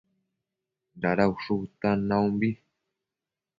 [1.01, 2.49] Dada ushu bëtan naumbi